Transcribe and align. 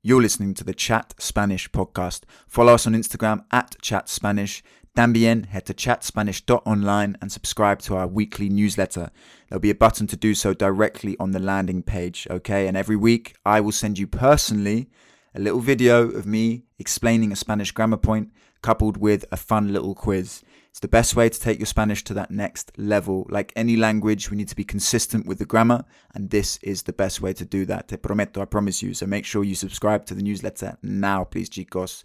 You're 0.00 0.22
listening 0.22 0.54
to 0.54 0.62
the 0.62 0.74
Chat 0.74 1.12
Spanish 1.18 1.68
podcast. 1.72 2.22
Follow 2.46 2.74
us 2.74 2.86
on 2.86 2.92
Instagram 2.92 3.44
at 3.50 3.74
Chat 3.82 4.08
Spanish. 4.08 4.62
También 4.96 5.46
head 5.46 5.66
to 5.66 5.74
chatspanish.online 5.74 7.16
and 7.20 7.32
subscribe 7.32 7.80
to 7.80 7.96
our 7.96 8.06
weekly 8.06 8.48
newsletter. 8.48 9.10
There'll 9.48 9.60
be 9.60 9.70
a 9.70 9.74
button 9.74 10.06
to 10.06 10.16
do 10.16 10.36
so 10.36 10.54
directly 10.54 11.16
on 11.18 11.32
the 11.32 11.40
landing 11.40 11.82
page, 11.82 12.28
okay? 12.30 12.68
And 12.68 12.76
every 12.76 12.94
week 12.94 13.34
I 13.44 13.60
will 13.60 13.72
send 13.72 13.98
you 13.98 14.06
personally 14.06 14.88
a 15.34 15.40
little 15.40 15.58
video 15.58 16.08
of 16.08 16.26
me 16.26 16.62
explaining 16.78 17.32
a 17.32 17.36
Spanish 17.36 17.72
grammar 17.72 17.96
point 17.96 18.30
coupled 18.62 18.98
with 18.98 19.24
a 19.32 19.36
fun 19.36 19.72
little 19.72 19.96
quiz. 19.96 20.44
It's 20.70 20.80
the 20.80 20.88
best 20.88 21.16
way 21.16 21.28
to 21.28 21.40
take 21.40 21.58
your 21.58 21.66
Spanish 21.66 22.04
to 22.04 22.14
that 22.14 22.30
next 22.30 22.72
level. 22.76 23.26
Like 23.30 23.52
any 23.56 23.76
language, 23.76 24.30
we 24.30 24.36
need 24.36 24.48
to 24.48 24.56
be 24.56 24.64
consistent 24.64 25.26
with 25.26 25.38
the 25.38 25.44
grammar, 25.44 25.84
and 26.14 26.30
this 26.30 26.58
is 26.62 26.84
the 26.84 26.92
best 26.92 27.20
way 27.20 27.32
to 27.32 27.44
do 27.44 27.64
that. 27.66 27.88
Te 27.88 27.96
prometo, 27.96 28.40
I 28.40 28.44
promise 28.44 28.82
you. 28.82 28.94
So 28.94 29.06
make 29.06 29.24
sure 29.24 29.42
you 29.42 29.54
subscribe 29.54 30.06
to 30.06 30.14
the 30.14 30.22
newsletter 30.22 30.78
now, 30.82 31.24
please, 31.24 31.50
chicos. 31.50 32.02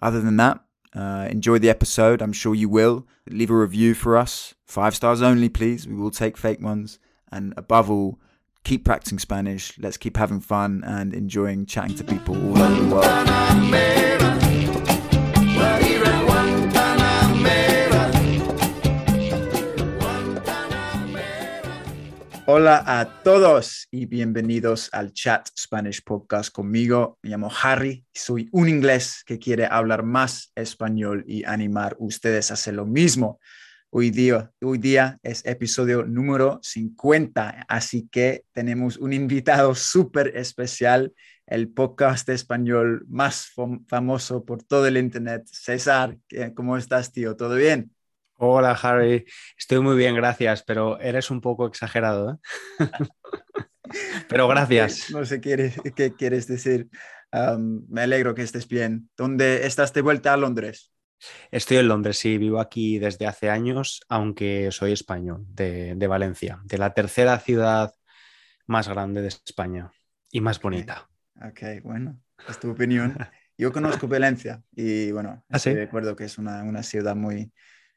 Other 0.00 0.20
than 0.20 0.36
that, 0.36 0.60
uh, 0.94 1.26
enjoy 1.30 1.58
the 1.58 1.70
episode. 1.70 2.22
I'm 2.22 2.32
sure 2.32 2.54
you 2.54 2.68
will. 2.68 3.06
Leave 3.28 3.50
a 3.50 3.56
review 3.56 3.94
for 3.94 4.16
us. 4.16 4.54
Five 4.64 4.94
stars 4.94 5.22
only, 5.22 5.48
please. 5.48 5.88
We 5.88 5.94
will 5.94 6.10
take 6.10 6.36
fake 6.36 6.60
ones. 6.60 6.98
And 7.32 7.52
above 7.56 7.90
all, 7.90 8.20
keep 8.62 8.84
practicing 8.84 9.18
Spanish. 9.18 9.76
Let's 9.78 9.96
keep 9.96 10.16
having 10.16 10.40
fun 10.40 10.84
and 10.86 11.12
enjoying 11.12 11.66
chatting 11.66 11.96
to 11.96 12.04
people 12.04 12.36
all 12.36 12.62
over 12.62 12.80
the 12.80 12.94
world. 12.94 14.33
Hola 22.46 22.84
a 22.86 23.22
todos 23.22 23.88
y 23.90 24.04
bienvenidos 24.04 24.90
al 24.92 25.14
Chat 25.14 25.48
Spanish 25.58 26.04
Podcast 26.04 26.52
conmigo. 26.52 27.18
Me 27.22 27.30
llamo 27.30 27.50
Harry 27.62 28.04
soy 28.12 28.50
un 28.52 28.68
inglés 28.68 29.22
que 29.24 29.38
quiere 29.38 29.64
hablar 29.64 30.02
más 30.02 30.52
español 30.54 31.24
y 31.26 31.42
animar 31.44 31.94
a 31.94 32.04
ustedes 32.04 32.50
a 32.50 32.54
hacer 32.54 32.74
lo 32.74 32.84
mismo. 32.84 33.40
Hoy 33.88 34.10
día, 34.10 34.50
hoy 34.60 34.76
día 34.76 35.18
es 35.22 35.42
episodio 35.46 36.04
número 36.04 36.60
50, 36.62 37.64
así 37.66 38.08
que 38.12 38.44
tenemos 38.52 38.98
un 38.98 39.14
invitado 39.14 39.74
súper 39.74 40.36
especial, 40.36 41.14
el 41.46 41.70
podcast 41.70 42.28
español 42.28 43.06
más 43.08 43.52
famoso 43.88 44.44
por 44.44 44.62
todo 44.62 44.86
el 44.86 44.98
Internet. 44.98 45.44
César, 45.46 46.18
¿cómo 46.54 46.76
estás, 46.76 47.10
tío? 47.10 47.36
¿Todo 47.36 47.54
bien? 47.54 47.90
Hola 48.36 48.72
Harry, 48.72 49.24
estoy 49.56 49.78
muy 49.78 49.96
bien, 49.96 50.16
gracias, 50.16 50.64
pero 50.64 50.98
eres 50.98 51.30
un 51.30 51.40
poco 51.40 51.66
exagerado. 51.66 52.32
¿eh? 52.32 52.36
pero 54.28 54.48
gracias. 54.48 55.10
No 55.10 55.24
sé 55.24 55.40
qué, 55.40 55.72
qué 55.94 56.14
quieres 56.14 56.48
decir. 56.48 56.88
me 57.32 58.02
alegro 58.02 58.34
que 58.34 58.42
estés 58.42 58.66
bien. 58.66 59.08
¿Dónde 59.16 59.66
estás 59.66 59.92
de 59.92 60.02
vuelta 60.02 60.32
a 60.32 60.36
Londres? 60.36 60.90
Estoy 61.52 61.78
en 61.78 61.88
Londres, 61.88 62.18
sí, 62.18 62.36
vivo 62.38 62.58
aquí 62.58 62.98
desde 62.98 63.26
hace 63.26 63.50
años, 63.50 64.00
aunque 64.08 64.70
soy 64.72 64.92
español, 64.92 65.44
de, 65.48 66.06
Valencia, 66.08 66.60
de 66.64 66.78
la 66.78 66.92
tercera 66.92 67.38
ciudad 67.38 67.94
más 68.66 68.88
grande 68.88 69.22
de 69.22 69.28
España 69.28 69.92
y 70.30 70.40
más 70.40 70.60
bonita. 70.60 71.08
Ok, 71.36 71.82
bueno, 71.84 72.20
es 72.48 72.58
tu 72.58 72.70
opinión. 72.70 73.16
Yo 73.56 73.72
conozco 73.72 74.08
Valencia 74.08 74.62
y 74.72 75.12
bueno, 75.12 75.44
¿Ah, 75.48 75.58
acuerdo 75.84 76.16
que 76.16 76.24
es 76.24 76.36
una, 76.36 76.62
una 76.64 76.82
ciudad 76.82 77.14
muy, 77.14 77.52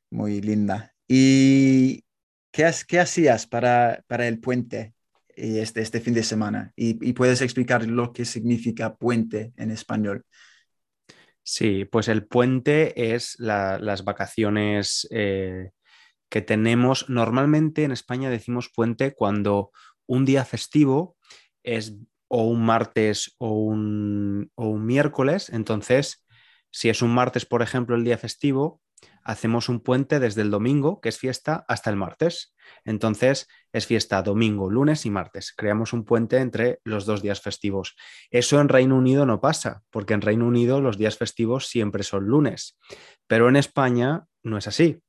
muy 0.09 0.41
linda. 0.41 0.93
¿Y 1.07 2.03
qué, 2.51 2.69
qué 2.87 2.99
hacías 2.99 3.47
para, 3.47 4.03
para 4.07 4.27
el 4.27 4.39
puente 4.39 4.93
este, 5.35 5.81
este 5.81 5.99
fin 5.99 6.13
de 6.13 6.23
semana? 6.23 6.73
Y, 6.75 7.13
puedes 7.13 7.41
explicar 7.41 7.85
lo 7.85 8.13
que 8.13 8.25
significa 8.25 8.95
puente 8.95 9.53
en 9.57 9.71
español. 9.71 10.25
Sí, 11.43 11.85
pues 11.85 12.09
el 12.09 12.27
puente 12.27 13.13
es 13.13 13.35
las 13.39 14.03
vacaciones 14.03 15.07
eh, 15.11 15.69
que 16.29 16.41
tenemos. 16.41 17.09
Normalmente 17.09 17.83
en 17.83 17.91
España 17.91 18.29
decimos 18.29 18.69
puente 18.73 19.13
cuando 19.13 19.71
un 20.07 20.25
día 20.25 20.43
festivo 20.43 21.15
es 21.63 21.95
o 22.27 22.43
un 22.47 22.65
martes 22.65 23.35
o 23.37 23.51
un, 23.51 24.51
o 24.55 24.67
un 24.67 24.85
miércoles. 24.85 25.49
Entonces, 25.49 26.25
si 26.69 26.89
es 26.89 27.01
un 27.01 27.13
martes, 27.13 27.45
por 27.45 27.61
ejemplo, 27.61 27.95
el 27.95 28.03
día 28.03 28.17
festivo, 28.17 28.81
hacemos 29.23 29.67
un 29.69 29.81
puente 29.81 30.19
desde 30.19 30.41
el 30.41 30.51
domingo, 30.51 31.01
que 31.01 31.09
es 31.09 31.17
fiesta, 31.17 31.65
hasta 31.67 31.89
el 31.89 31.97
martes. 31.97 32.55
Entonces 32.85 33.47
es 33.73 33.85
fiesta 33.85 34.21
domingo, 34.23 34.69
lunes 34.69 35.05
y 35.05 35.09
martes. 35.09 35.53
Creamos 35.55 35.93
un 35.93 36.05
puente 36.05 36.37
entre 36.37 36.79
los 36.83 37.05
dos 37.05 37.21
días 37.21 37.41
festivos. 37.41 37.95
Eso 38.31 38.61
en 38.61 38.69
Reino 38.69 38.95
Unido 38.95 39.25
no 39.25 39.41
pasa, 39.41 39.83
porque 39.89 40.13
en 40.13 40.21
Reino 40.21 40.47
Unido 40.47 40.79
los 40.81 40.97
días 40.97 41.17
festivos 41.17 41.67
siempre 41.67 42.03
son 42.03 42.25
lunes, 42.25 42.77
pero 43.27 43.49
en 43.49 43.57
España 43.57 44.25
no 44.43 44.57
es 44.57 44.67
así. 44.67 45.01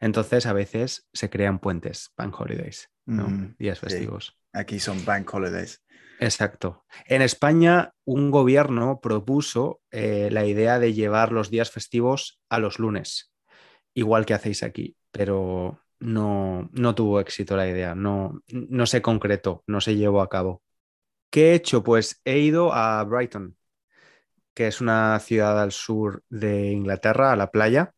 Entonces 0.00 0.46
a 0.46 0.52
veces 0.52 1.08
se 1.12 1.28
crean 1.28 1.58
puentes, 1.58 2.12
bank 2.16 2.40
holidays, 2.40 2.88
mm, 3.06 3.56
días 3.58 3.80
festivos. 3.80 4.37
Aquí 4.52 4.80
son 4.80 5.04
bank 5.04 5.32
holidays. 5.32 5.82
Exacto. 6.20 6.84
En 7.06 7.22
España, 7.22 7.92
un 8.04 8.30
gobierno 8.30 9.00
propuso 9.00 9.80
eh, 9.90 10.30
la 10.32 10.46
idea 10.46 10.78
de 10.78 10.92
llevar 10.92 11.32
los 11.32 11.50
días 11.50 11.70
festivos 11.70 12.40
a 12.48 12.58
los 12.58 12.78
lunes 12.78 13.28
igual 13.98 14.26
que 14.26 14.34
hacéis 14.34 14.62
aquí, 14.62 14.96
pero 15.10 15.80
no, 15.98 16.70
no 16.72 16.94
tuvo 16.94 17.18
éxito 17.20 17.56
la 17.56 17.68
idea, 17.68 17.96
no, 17.96 18.42
no 18.48 18.86
se 18.86 19.02
concretó, 19.02 19.64
no 19.66 19.80
se 19.80 19.96
llevó 19.96 20.22
a 20.22 20.28
cabo. 20.28 20.62
¿Qué 21.30 21.50
he 21.50 21.54
hecho? 21.54 21.82
Pues 21.82 22.20
he 22.24 22.38
ido 22.38 22.72
a 22.72 23.02
Brighton, 23.02 23.56
que 24.54 24.68
es 24.68 24.80
una 24.80 25.18
ciudad 25.18 25.60
al 25.60 25.72
sur 25.72 26.22
de 26.28 26.70
Inglaterra, 26.70 27.32
a 27.32 27.36
la 27.36 27.50
playa, 27.50 27.92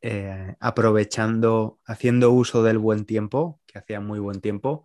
eh, 0.00 0.56
aprovechando, 0.60 1.78
haciendo 1.84 2.30
uso 2.30 2.62
del 2.62 2.78
buen 2.78 3.04
tiempo, 3.04 3.60
que 3.66 3.78
hacía 3.78 4.00
muy 4.00 4.18
buen 4.18 4.40
tiempo, 4.40 4.82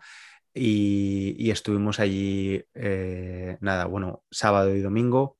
y, 0.53 1.49
estuvimos 1.49 1.99
allí, 1.99 2.63
eh, 2.73 3.57
nada, 3.61 3.85
bueno, 3.85 4.23
sábado 4.29 4.75
y 4.75 4.81
domingo, 4.81 5.37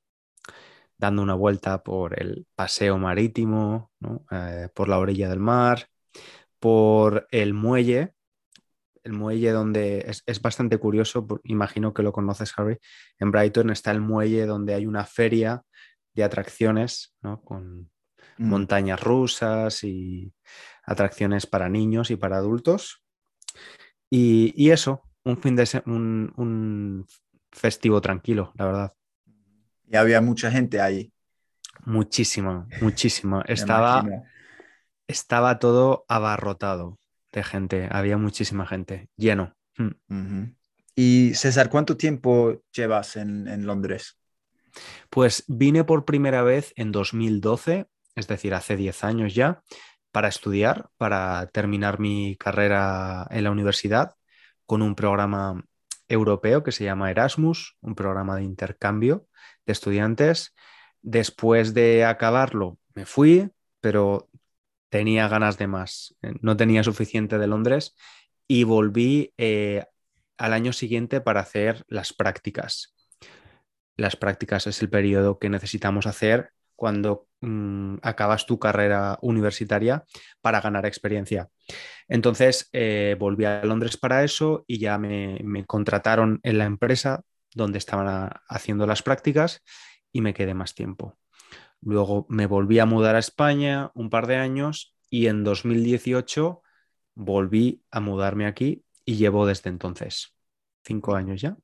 dando 0.96 1.22
una 1.22 1.34
vuelta 1.34 1.82
por 1.82 2.20
el 2.20 2.46
paseo 2.54 2.98
marítimo, 2.98 3.90
eh, 4.30 4.68
por 4.74 4.88
la 4.88 4.98
orilla 4.98 5.28
del 5.28 5.40
mar, 5.40 5.88
por 6.58 7.26
el 7.30 7.54
muelle, 7.54 8.14
el 9.02 9.12
muelle 9.12 9.50
donde 9.50 10.06
es, 10.24 10.42
bastante 10.42 10.78
curioso, 10.78 11.26
imagino 11.44 11.92
que 11.92 12.02
lo 12.02 12.12
conoces, 12.12 12.52
Harry. 12.56 12.78
En 13.18 13.32
Brighton 13.32 13.70
está 13.70 13.90
el 13.90 14.00
muelle 14.00 14.46
donde 14.46 14.74
hay 14.74 14.86
una 14.86 15.04
feria 15.04 15.62
de 16.14 16.24
atracciones, 16.24 17.16
con 17.44 17.90
mm. 18.38 18.48
montañas 18.48 19.00
rusas 19.00 19.82
y 19.82 20.32
atracciones 20.84 21.46
para 21.46 21.68
niños 21.68 22.10
y 22.10 22.16
para 22.16 22.36
adultos. 22.36 23.02
Y, 24.14 24.70
eso, 24.70 25.02
un 25.24 25.38
fin 25.38 25.56
de 25.56 25.66
un, 25.86 26.34
un 26.36 27.06
festivo 27.50 27.98
tranquilo, 28.02 28.52
la 28.56 28.66
verdad. 28.66 28.94
Y 29.88 29.96
había 29.96 30.20
mucha 30.20 30.50
gente 30.50 30.82
ahí. 30.82 31.10
Muchísima, 31.86 32.68
muchísima. 32.82 33.42
Estaba, 33.48 34.04
estaba 35.06 35.58
todo 35.58 36.04
abarrotado 36.08 36.98
de 37.32 37.42
gente. 37.42 37.88
Había 37.90 38.18
muchísima 38.18 38.66
gente, 38.66 39.08
lleno. 39.16 39.56
Hmm. 39.78 40.44
Y 40.94 41.32
César, 41.32 41.70
¿cuánto 41.70 41.96
tiempo 41.96 42.60
llevas 42.70 43.16
en, 43.16 43.48
en, 43.48 43.64
Londres? 43.64 44.18
Pues 45.08 45.44
vine 45.48 45.84
por 45.84 46.04
primera 46.04 46.42
vez 46.42 46.74
en 46.76 46.92
2012, 46.92 47.86
es 48.14 48.28
decir, 48.28 48.52
hace 48.52 48.76
10 48.76 49.04
años 49.04 49.34
ya, 49.34 49.62
para 50.12 50.28
estudiar, 50.28 50.90
para 50.98 51.46
terminar 51.48 51.98
mi 51.98 52.36
carrera 52.36 53.26
en 53.30 53.44
la 53.44 53.50
universidad 53.50 54.14
con 54.66 54.82
un 54.82 54.94
programa 54.94 55.64
europeo 56.08 56.62
que 56.62 56.72
se 56.72 56.84
llama 56.84 57.10
Erasmus, 57.10 57.76
un 57.80 57.94
programa 57.94 58.36
de 58.36 58.44
intercambio 58.44 59.26
de 59.66 59.72
estudiantes. 59.72 60.54
Después 61.00 61.74
de 61.74 62.04
acabarlo, 62.04 62.78
me 62.94 63.06
fui, 63.06 63.50
pero 63.80 64.28
tenía 64.90 65.26
ganas 65.28 65.58
de 65.58 65.66
más. 65.66 66.14
No 66.40 66.56
tenía 66.56 66.84
suficiente 66.84 67.38
de 67.38 67.46
Londres 67.46 67.96
y 68.46 68.64
volví 68.64 69.32
eh, 69.38 69.84
al 70.36 70.52
año 70.52 70.72
siguiente 70.72 71.20
para 71.20 71.40
hacer 71.40 71.84
las 71.88 72.12
prácticas. 72.12 72.94
Las 73.96 74.16
prácticas 74.16 74.66
es 74.66 74.82
el 74.82 74.90
periodo 74.90 75.38
que 75.38 75.48
necesitamos 75.48 76.06
hacer 76.06 76.52
cuando 76.82 77.28
mm, 77.42 77.98
acabas 78.02 78.44
tu 78.44 78.58
carrera 78.58 79.16
universitaria 79.22 80.04
para 80.40 80.60
ganar 80.60 80.84
experiencia. 80.84 81.48
Entonces 82.08 82.68
eh, 82.72 83.14
volví 83.20 83.44
a 83.44 83.64
Londres 83.64 83.96
para 83.96 84.24
eso 84.24 84.64
y 84.66 84.80
ya 84.80 84.98
me, 84.98 85.38
me 85.44 85.64
contrataron 85.64 86.40
en 86.42 86.58
la 86.58 86.64
empresa 86.64 87.22
donde 87.54 87.78
estaban 87.78 88.32
haciendo 88.48 88.84
las 88.84 89.04
prácticas 89.04 89.62
y 90.10 90.22
me 90.22 90.34
quedé 90.34 90.54
más 90.54 90.74
tiempo. 90.74 91.16
Luego 91.82 92.26
me 92.28 92.46
volví 92.46 92.80
a 92.80 92.84
mudar 92.84 93.14
a 93.14 93.20
España 93.20 93.92
un 93.94 94.10
par 94.10 94.26
de 94.26 94.38
años 94.38 94.96
y 95.08 95.28
en 95.28 95.44
2018 95.44 96.62
volví 97.14 97.84
a 97.92 98.00
mudarme 98.00 98.46
aquí 98.46 98.84
y 99.04 99.18
llevo 99.18 99.46
desde 99.46 99.70
entonces 99.70 100.34
cinco 100.82 101.14
años 101.14 101.40
ya. 101.40 101.56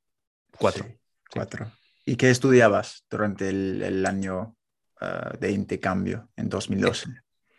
Cuatro. 0.56 0.86
cuatro. 1.28 1.72
¿Y 2.04 2.14
qué 2.14 2.30
estudiabas 2.30 3.04
durante 3.10 3.48
el, 3.48 4.06
año 4.06 4.56
eh, 5.00 5.38
de 5.38 5.52
intercambio 5.52 6.28
en 6.36 6.48
2012? 6.48 7.08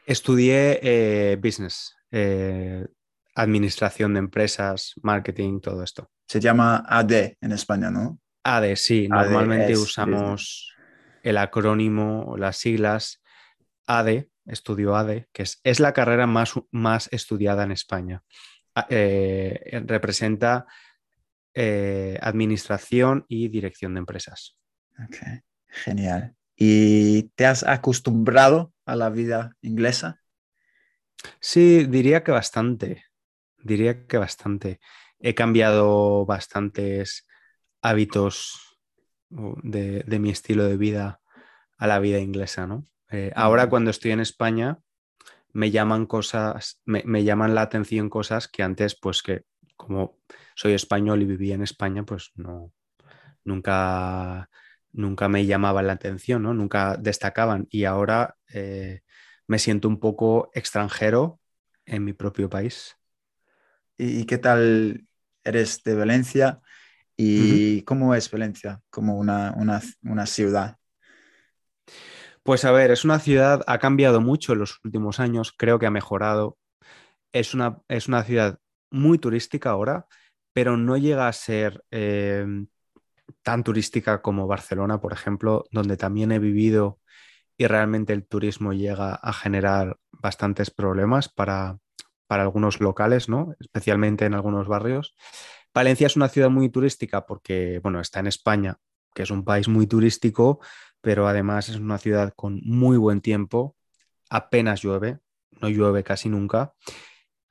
Estudié 0.06 0.80
eh, 0.81 1.38
business, 1.38 1.95
eh, 2.12 2.86
administración 3.36 4.13
de 4.13 4.19
empresas, 4.19 4.94
marketing, 5.01 5.62
todo 5.62 5.83
esto. 5.83 6.09
Se 6.27 6.39
llama 6.39 6.83
AD 6.88 7.38
en 7.39 7.51
España, 7.51 7.89
¿no? 7.89 8.19
AD, 8.44 8.75
sí. 8.75 9.07
Normalmente 9.07 9.77
usamos 9.77 10.74
el 11.24 11.38
acrónimo 11.38 12.25
o 12.25 12.38
las 12.38 12.57
siglas 12.57 13.21
AD, 13.88 14.25
estudio 14.45 14.95
AD, 14.95 15.27
que 15.31 15.44
es, 15.44 15.62
es 15.63 15.80
la 15.80 15.94
carrera 15.94 16.27
más, 16.27 16.53
más, 16.71 17.07
estudiada 17.12 17.63
en 17.63 17.71
España. 17.71 18.24
Ah, 18.75 18.88
representa 18.89 20.65
administración 22.21 23.25
y 23.27 23.47
dirección 23.50 23.94
de 23.94 24.00
empresas. 24.00 24.57
Ok, 25.03 25.18
genial. 25.68 26.35
¿Y 26.61 27.23
te 27.35 27.45
has 27.45 27.63
acostumbrado 27.63 28.73
a 28.85 28.97
la 28.97 29.09
vida 29.09 29.56
inglesa? 29.61 30.19
Sí, 31.39 31.85
diría 31.85 32.21
que 32.21 32.33
bastante. 32.33 33.06
Diría 33.63 34.06
que 34.06 34.17
bastante. 34.17 34.81
He 35.19 35.33
cambiado 35.35 36.25
bastantes 36.25 37.25
hábitos 37.81 38.77
uh, 39.29 39.56
de, 39.63 40.03
mi 40.19 40.31
estilo 40.31 40.65
de 40.65 40.75
vida 40.75 41.21
a 41.77 41.88
la 41.88 42.00
vida 42.00 42.19
inglesa, 42.19 42.67
¿no? 42.67 42.83
Eh, 43.09 43.31
ahora 43.38 43.69
cuando 43.69 43.89
estoy 43.89 44.11
en 44.11 44.19
España 44.19 44.79
me 45.53 45.71
llaman 45.71 46.07
cosas, 46.07 46.81
me, 46.83 47.23
llaman 47.23 47.56
la 47.56 47.61
atención 47.61 48.09
cosas 48.09 48.50
que 48.50 48.63
antes, 48.63 49.00
pues 49.00 49.23
que 49.23 49.45
como 49.77 50.17
soy 50.56 50.73
español 50.73 51.21
y 51.21 51.25
vivía 51.25 51.56
en 51.56 51.63
España, 51.63 52.03
pues 52.03 52.31
no, 52.35 52.73
nunca 53.45 54.50
nunca 54.91 55.30
me 55.30 55.45
llamaban 55.45 55.88
la 55.88 55.94
atención, 55.94 56.44
¿no? 56.44 56.53
nunca 56.53 56.97
destacaban 56.97 57.68
y 57.69 57.86
ahora 57.86 58.36
eh, 58.53 59.01
me 59.47 59.59
siento 59.59 59.88
un 59.88 60.00
poco 60.00 60.50
extranjero 60.53 61.39
en 61.86 62.03
mi 62.03 62.13
propio 62.13 62.50
país. 62.50 62.95
¿Y, 63.97 64.25
qué 64.25 64.38
tal 64.38 65.06
eres 65.44 65.83
de 65.83 65.95
Valencia? 65.95 66.62
¿Y 67.18 67.81
cómo 67.81 68.15
es 68.15 68.31
Valencia 68.31 68.81
como 68.89 69.18
una, 69.18 69.81
ciudad? 70.25 70.77
Pues 72.44 72.63
a 72.63 72.71
ver, 72.71 72.92
es 72.92 73.03
una 73.03 73.19
ciudad, 73.19 73.62
ha 73.68 73.77
cambiado 73.80 74.21
mucho 74.21 74.53
en 74.53 74.59
los 74.59 74.80
últimos 74.85 75.19
años, 75.19 75.53
creo 75.57 75.80
que 75.80 75.85
ha 75.85 75.92
mejorado. 75.92 76.57
Es 77.33 77.53
una, 77.53 77.81
es 77.89 78.07
una 78.07 78.24
ciudad 78.24 78.59
muy 78.89 79.19
turística 79.19 79.71
ahora, 79.71 80.07
pero 80.53 80.77
no 80.77 80.95
llega 80.95 81.27
a 81.27 81.33
ser 81.33 81.83
eh, 81.92 82.45
tan 83.42 83.64
turística 83.64 84.22
como 84.22 84.48
Barcelona, 84.48 85.02
por 85.02 85.14
ejemplo, 85.14 85.66
donde 85.72 85.98
también 85.98 86.31
he 86.31 86.40
vivido 86.40 87.00
y 87.58 87.68
realmente 87.68 88.14
el 88.14 88.26
turismo 88.26 88.74
llega 88.74 89.14
a 89.16 89.34
generar 89.34 89.98
bastantes 90.12 90.72
problemas 90.72 91.28
para, 91.30 91.78
algunos 92.30 92.80
locales, 92.80 93.28
¿no? 93.28 93.54
especialmente 93.60 94.26
en 94.26 94.34
algunos 94.34 94.68
barrios. 94.68 95.16
Valencia 95.74 96.08
es 96.08 96.16
una 96.16 96.30
ciudad 96.30 96.50
muy 96.50 96.70
turística 96.70 97.26
porque, 97.26 97.80
bueno, 97.84 98.00
está 98.00 98.20
en 98.20 98.28
España, 98.28 98.78
que 99.14 99.24
es 99.24 99.31
un 99.31 99.44
país 99.44 99.68
muy 99.68 99.88
turístico, 99.88 100.60
pero 101.02 101.28
además 101.28 101.70
es 101.70 101.78
una 101.78 101.98
ciudad 101.98 102.34
con 102.36 102.62
muy 102.64 102.98
buen 102.98 103.20
tiempo, 103.20 103.76
apenas 104.30 104.81
llueve, 104.81 105.20
no 105.60 105.70
llueve 105.70 106.04
casi 106.04 106.30
nunca, 106.30 106.74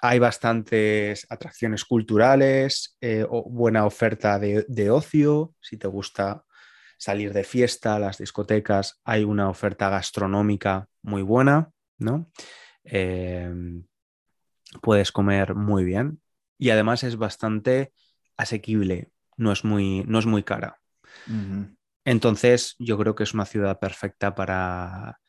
hay 0.00 0.18
bastantes 0.18 1.26
atracciones 1.28 1.84
culturales, 1.84 2.96
eh, 3.00 3.26
buena 3.46 3.84
oferta 3.84 4.38
de, 4.38 4.90
ocio, 4.90 5.54
si 5.60 5.76
te 5.76 5.88
gusta 5.88 6.44
salir 6.96 7.32
de 7.32 7.44
fiesta, 7.44 7.98
las 7.98 8.18
discotecas, 8.18 9.00
hay 9.04 9.24
una 9.24 9.48
oferta 9.48 9.88
gastronómica 9.88 10.88
muy 11.02 11.22
buena, 11.22 11.70
¿no? 11.98 12.30
Em, 12.84 13.84
puedes 14.82 15.12
comer 15.12 15.54
muy 15.54 15.84
bien 15.84 16.20
y 16.58 16.70
además 16.70 17.04
es 17.04 17.16
bastante 17.16 17.92
asequible, 18.36 19.10
no 19.36 19.52
es 19.52 19.64
muy, 19.64 20.04
no 20.06 20.18
es 20.18 20.26
muy 20.26 20.42
cara. 20.42 20.80
Entonces, 22.04 22.74
yo 22.78 22.96
creo 22.98 23.14
que 23.14 23.24
es 23.24 23.34
una 23.34 23.44
ciudad 23.44 23.78
perfecta 23.78 24.34
para 24.34 25.20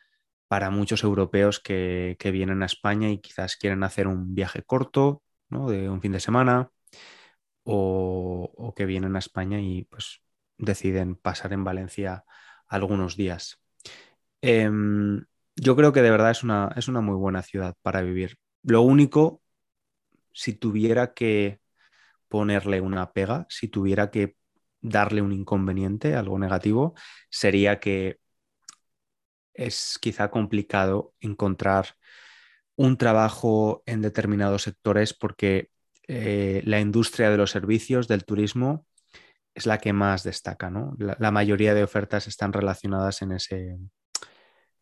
para 0.49 0.71
muchos 0.71 1.03
europeos 1.03 1.59
que, 1.59 2.17
vienen 2.33 2.63
a 2.63 2.65
España 2.65 3.09
y 3.11 3.19
quizás 3.19 3.55
quieren 3.55 3.83
hacer 3.83 4.07
un 4.07 4.33
viaje 4.35 4.63
corto, 4.63 5.21
¿no? 5.49 5.69
de 5.69 5.89
un 5.89 6.01
fin 6.01 6.11
de 6.11 6.19
semana, 6.19 6.71
o, 7.63 8.73
que 8.75 8.85
vienen 8.85 9.15
a 9.15 9.19
España 9.19 9.61
y 9.61 9.83
pues 9.85 10.23
deciden 10.57 11.15
pasar 11.15 11.53
en 11.53 11.63
Valencia 11.63 12.25
algunos 12.67 13.15
días. 13.15 13.61
Em, 14.41 15.25
yo 15.55 15.75
creo 15.75 15.93
que 15.93 16.01
de 16.01 16.11
verdad 16.11 16.31
es 16.31 16.43
una, 16.43 16.73
es 16.75 16.87
una 16.87 17.01
muy 17.01 17.15
buena 17.15 17.43
ciudad 17.43 17.75
para 17.83 18.01
vivir. 18.01 18.37
Lo 18.63 18.81
único, 18.81 19.43
si 20.33 20.53
tuviera 20.53 21.13
que 21.13 21.59
ponerle 22.27 22.81
una 22.81 23.11
pega, 23.11 23.45
si 23.49 23.67
tuviera 23.67 24.09
que 24.11 24.35
darle 24.81 25.21
un 25.21 25.33
inconveniente, 25.33 26.15
algo 26.15 26.39
negativo, 26.39 26.95
sería 27.29 27.79
que 27.79 28.19
es 29.53 29.97
quizá 29.99 30.29
complicado 30.29 31.13
encontrar 31.19 31.95
un 32.75 32.97
trabajo 32.97 33.83
en 33.85 34.01
determinados 34.01 34.63
sectores 34.63 35.13
porque 35.13 35.69
eh, 36.07 36.61
la 36.65 36.79
industria 36.79 37.29
de 37.29 37.37
los 37.37 37.51
servicios, 37.51 38.07
del 38.07 38.25
turismo, 38.25 38.85
es 39.53 39.65
la 39.65 39.77
que 39.79 39.93
más 39.93 40.23
destaca. 40.23 40.69
¿no? 40.69 40.95
La, 40.97 41.31
mayoría 41.31 41.73
de 41.73 41.83
ofertas 41.83 42.27
están 42.27 42.53
relacionadas 42.53 43.21
en 43.21 43.33
ese, 43.33 43.77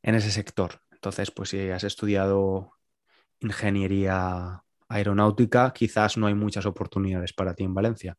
en 0.04 0.16
ese 0.16 0.31
sector. 0.31 0.80
Entonces, 0.92 1.31
pues 1.31 1.50
si 1.50 1.69
has 1.69 1.84
estudiado 1.84 2.74
ingeniería 3.40 4.62
aeronáutica, 4.88 5.74
quizás 5.74 6.18
no 6.18 6.28
hay 6.28 6.36
muchas 6.36 6.66
oportunidades 6.66 7.34
para 7.34 7.54
ti 7.56 7.64
en 7.64 7.74
Valencia. 7.74 8.16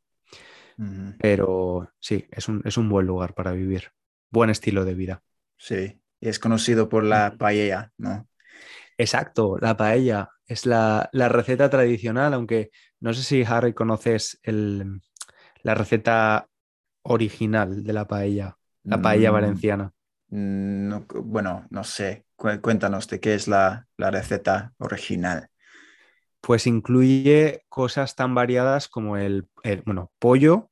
Pero 1.19 1.91
sí, 1.99 2.27
es 2.31 2.49
un, 2.49 2.63
es 2.65 2.77
un 2.77 2.89
buen 2.89 3.07
lugar 3.07 3.35
para 3.35 3.53
vivir. 3.53 3.91
Buen 4.31 4.51
estilo 4.51 4.85
de 4.85 4.95
vida. 4.95 5.23
Sí, 5.57 6.01
y 6.21 6.29
es 6.29 6.39
conocido 6.39 6.89
por 6.89 7.05
la 7.05 7.37
paella, 7.39 7.93
¿no? 7.97 8.27
Exacto, 8.97 9.57
la 9.61 9.77
paella 9.77 10.31
es 10.47 10.67
la, 10.67 11.09
receta 11.13 11.71
tradicional, 11.71 12.35
aunque 12.35 12.71
no 13.01 13.15
sé 13.15 13.23
si 13.23 13.45
Harry 13.45 13.75
conoces 13.75 14.41
la 14.45 15.75
receta 15.75 16.49
original 17.03 17.85
de 17.85 17.93
la 17.93 18.07
paella, 18.09 18.57
la 18.83 19.01
paella 19.01 19.31
mm, 19.31 19.35
valenciana. 19.35 19.93
bueno, 20.29 21.67
no 21.71 21.85
sé, 21.85 22.25
cuéntanos 22.37 23.07
de 23.09 23.21
qué 23.21 23.35
es 23.35 23.47
la, 23.47 23.87
receta 23.97 24.73
original. 24.79 25.49
Pues 26.41 26.67
incluye 26.67 27.65
cosas 27.69 28.15
tan 28.15 28.35
variadas 28.35 28.89
como 28.89 29.17
el, 29.17 29.49
bueno, 29.85 30.13
pollo, 30.19 30.71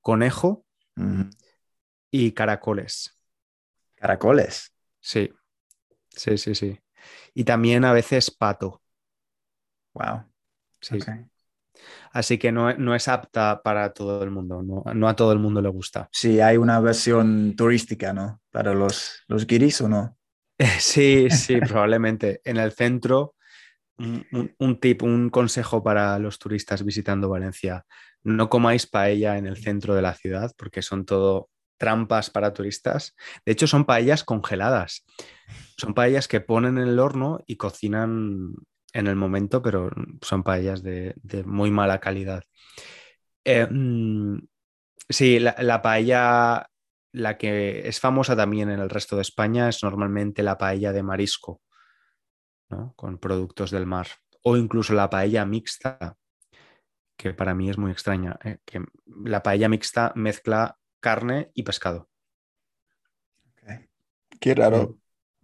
conejo 0.00 0.64
y 2.10 2.32
caracoles. 2.32 3.18
Caracoles. 4.04 4.70
Sí, 5.00 5.32
sí, 6.10 6.36
sí, 6.36 6.54
sí. 6.54 6.78
Y 7.32 7.44
también 7.44 7.86
a 7.86 7.94
veces 7.94 8.30
pato. 8.30 8.82
Wow. 9.94 10.24
Sí. 10.82 10.98
Así 12.12 12.36
que 12.36 12.52
no, 12.52 12.94
es 12.94 13.08
apta 13.08 13.62
para 13.64 13.94
todo 13.94 14.22
el 14.22 14.30
mundo, 14.30 14.62
no, 14.62 15.08
a 15.08 15.16
todo 15.16 15.32
el 15.32 15.38
mundo 15.38 15.62
le 15.62 15.70
gusta. 15.70 16.10
Sí, 16.12 16.38
hay 16.38 16.58
una 16.58 16.80
versión 16.80 17.56
turística, 17.56 18.12
¿no? 18.12 18.42
Para 18.50 18.74
los, 18.74 19.22
los 19.26 19.46
guiris 19.46 19.80
o 19.80 19.88
no. 19.88 20.18
Sí, 20.78 21.30
sí, 21.30 21.56
probablemente. 21.60 22.42
En 22.44 22.58
el 22.58 22.72
centro, 22.72 23.36
un, 23.96 24.54
un, 24.58 24.80
tip, 24.80 25.02
un 25.02 25.30
consejo 25.30 25.82
para 25.82 26.18
los 26.18 26.38
turistas 26.38 26.84
visitando 26.84 27.30
Valencia. 27.30 27.86
No 28.22 28.50
comáis 28.50 28.86
paella 28.86 29.38
en 29.38 29.46
el 29.46 29.56
centro 29.56 29.94
de 29.94 30.02
la 30.02 30.12
ciudad 30.12 30.52
porque 30.58 30.82
son 30.82 31.06
todo 31.06 31.48
trampas 31.76 32.30
para 32.30 32.52
turistas. 32.52 33.14
De 33.44 33.52
hecho, 33.52 33.66
son 33.66 33.84
paellas 33.84 34.24
congeladas. 34.24 35.04
Son 35.76 35.94
paellas 35.94 36.28
que 36.28 36.40
ponen 36.40 36.78
en 36.78 36.88
el 36.88 36.98
horno 36.98 37.40
y 37.46 37.56
cocinan 37.56 38.54
en 38.92 39.06
el 39.06 39.16
momento, 39.16 39.60
pero 39.60 39.90
son 40.22 40.42
paellas 40.42 40.82
de, 40.82 41.14
muy 41.44 41.70
mala 41.70 41.98
calidad. 42.00 42.44
Mm, 43.44 44.38
sí, 45.08 45.40
la, 45.40 45.82
paella, 45.82 46.70
la 47.12 47.36
que 47.36 47.88
es 47.88 48.00
famosa 48.00 48.36
también 48.36 48.70
en 48.70 48.80
el 48.80 48.88
resto 48.88 49.16
de 49.16 49.22
España, 49.22 49.68
es 49.68 49.82
normalmente 49.82 50.42
la 50.42 50.56
paella 50.56 50.92
de 50.92 51.02
marisco, 51.02 51.60
con 52.96 53.18
productos 53.18 53.70
del 53.70 53.86
mar. 53.86 54.06
O 54.42 54.56
incluso 54.56 54.94
la 54.94 55.10
paella 55.10 55.44
mixta, 55.44 56.16
que 57.16 57.32
para 57.32 57.54
mí 57.54 57.70
es 57.70 57.78
muy 57.78 57.90
extraña. 57.90 58.38
Eh, 58.44 58.58
que 58.64 58.84
la 59.24 59.42
paella 59.42 59.68
mixta 59.68 60.12
mezcla 60.14 60.78
carne 61.04 61.50
y 61.52 61.64
pescado. 61.64 62.08
Qué 64.40 64.54
raro. 64.54 64.98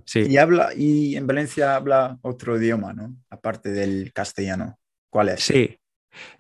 Sí. 0.07 0.21
Y 0.29 0.39
habla, 0.39 0.71
y 0.75 1.17
en 1.17 1.27
Valencia 1.27 1.77
habla 1.77 2.19
otro 2.23 2.57
idioma, 2.57 2.95
¿no? 2.95 3.15
Aparte 3.29 3.71
del 3.71 4.13
castellano. 4.15 4.79
¿Cuál 5.11 5.29
es? 5.29 5.45
Sí, 5.45 5.79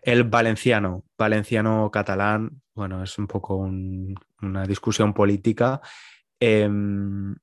El 0.02 0.24
valenciano, 0.24 1.04
valenciano-catalán, 1.18 2.62
bueno, 2.74 3.02
es 3.04 3.18
un 3.18 3.26
poco 3.26 3.56
una 3.56 4.66
discusión 4.66 5.12
política. 5.12 5.82
Em, 6.40 7.36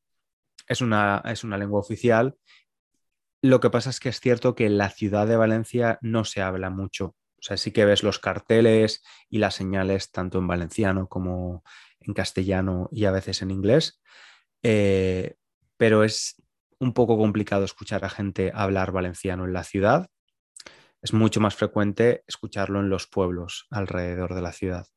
es, 0.67 0.81
una, 0.81 1.21
es 1.25 1.43
una 1.43 1.57
lengua 1.57 1.79
oficial. 1.79 2.35
Lo 3.43 3.59
que 3.59 3.69
pasa 3.69 3.91
es 3.91 3.99
que 3.99 4.09
es 4.09 4.19
cierto 4.19 4.55
que 4.55 4.65
en 4.65 4.79
la 4.79 4.89
ciudad 4.89 5.27
de 5.27 5.37
Valencia 5.37 5.99
no 6.01 6.23
se 6.25 6.41
habla 6.41 6.71
mucho. 6.71 7.15
O 7.39 7.41
sea, 7.41 7.57
sí 7.57 7.71
que 7.71 7.85
ves 7.85 8.03
los 8.03 8.19
carteles 8.19 9.03
y 9.29 9.37
las 9.37 9.55
señales 9.55 10.11
tanto 10.11 10.39
en 10.39 10.47
valenciano 10.47 11.07
como 11.07 11.63
en 11.99 12.13
castellano 12.13 12.89
y 12.91 13.05
a 13.05 13.11
veces 13.11 13.41
en 13.41 13.51
inglés. 13.51 14.01
Eh, 14.63 15.35
pero 15.77 16.03
es 16.03 16.41
un 16.79 16.93
poco 16.93 17.17
complicado 17.17 17.65
escuchar 17.65 18.05
a 18.05 18.09
gente 18.09 18.51
hablar 18.53 18.91
valenciano 18.91 19.45
en 19.45 19.53
la 19.53 19.63
ciudad. 19.63 20.09
Es 21.01 21.13
mucho 21.13 21.39
más 21.39 21.55
frecuente 21.55 22.23
escucharlo 22.27 22.79
en 22.79 22.89
los 22.89 23.07
pueblos 23.07 23.67
alrededor 23.69 24.33
de 24.33 24.41
la 24.41 24.51
ciudad. 24.51 24.87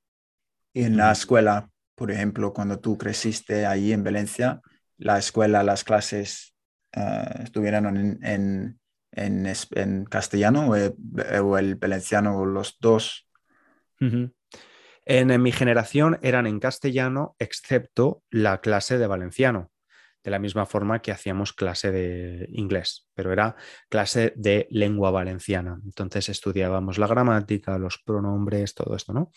Y 0.73 0.85
en 0.85 0.97
la 0.97 1.13
escuela, 1.13 1.71
por 1.95 2.11
ejemplo, 2.11 2.53
cuando 2.53 2.79
tú 2.81 2.97
creciste 2.97 3.67
ahí 3.67 3.93
en 3.93 4.05
Valencia, 4.05 4.61
la 4.97 5.19
escuela, 5.19 5.63
las 5.63 5.85
clases 5.85 6.55
uh, 6.97 7.43
estuvieron 7.43 7.97
en, 7.97 8.25
en, 8.25 8.80
en, 9.13 10.05
castellano 10.05 10.69
o 10.69 10.77
el, 10.77 10.95
o 11.43 11.59
el, 11.59 11.77
valenciano 11.77 12.39
o 12.39 12.47
los 12.47 12.79
dos. 12.81 13.29
En 15.05 15.43
mi 15.43 15.53
generación 15.53 16.19
eran 16.23 16.47
en 16.47 16.61
castellano, 16.61 17.37
excepto 17.39 18.23
la 18.31 18.61
clase 18.61 18.99
de 18.99 19.07
valenciano 19.07 19.71
de 20.23 20.31
la 20.31 20.39
misma 20.39 20.67
forma 20.67 21.01
que 21.01 21.13
hacíamos 21.13 21.53
clase 21.53 21.91
de 21.91 22.47
inglés, 22.53 23.09
pero 23.15 23.33
era 23.33 23.57
clase 23.89 24.33
de 24.37 24.67
lengua 24.71 25.11
valenciana. 25.11 25.81
Entonces 25.85 26.29
estudiábamos 26.29 26.99
la 26.99 27.07
gramática, 27.07 27.79
los 27.79 27.99
pronombres, 27.99 28.75
todo 28.75 28.97
esto, 28.97 29.13
¿no? 29.13 29.33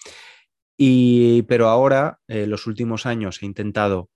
Y, 0.76 1.44
pero 1.44 1.70
ahora, 1.70 2.20
eh, 2.28 2.48
los 2.48 2.68
últimos 2.68 3.06
años, 3.06 3.42
he 3.42 3.46
intentado 3.46 4.10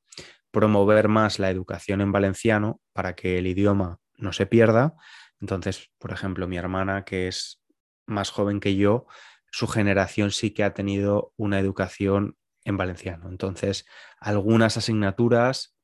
promover 0.52 1.08
más 1.08 1.40
la 1.40 1.50
educación 1.50 2.02
en 2.02 2.12
valenciano 2.12 2.82
para 2.94 3.16
que 3.16 3.38
el 3.38 3.48
idioma 3.48 4.00
no 4.18 4.34
se 4.34 4.48
pierda. 4.48 4.96
Entonces, 5.42 5.92
por 6.00 6.12
ejemplo, 6.12 6.48
mi 6.48 6.58
hermana, 6.58 7.06
que 7.06 7.28
es 7.28 7.62
más 8.08 8.30
joven 8.32 8.60
que 8.60 8.76
yo, 8.76 9.06
su 9.52 9.68
generación 9.68 10.32
sí 10.32 10.52
que 10.52 10.64
ha 10.64 10.74
tenido 10.74 11.34
una 11.38 11.60
educación 11.60 12.38
en 12.66 12.78
valenciano. 12.78 13.30
Entonces, 13.30 13.86
algunas 14.20 14.78
asignaturas 14.78 15.76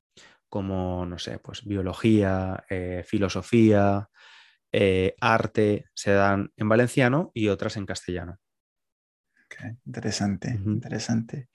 como, 0.50 1.06
no 1.06 1.20
sé, 1.20 1.40
pues 1.40 1.66
biología, 1.66 2.66
eh, 2.70 3.04
filosofía, 3.08 4.10
eh, 4.72 5.16
arte, 5.22 5.86
se 5.96 6.12
dan 6.14 6.52
en 6.58 6.70
valenciano 6.70 7.32
y 7.34 7.50
otras 7.50 7.78
en 7.78 7.86
castellano. 7.86 8.40
Okay, 9.54 9.72
interesante, 9.86 10.50
uh 10.50 10.66
-huh. 10.66 10.74
interesante. 10.74 11.48